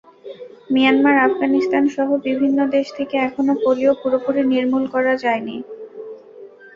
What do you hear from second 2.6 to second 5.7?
দেশ থেকে এখনো পোলিও পুরোপুরি নির্মূল করা যায়নি।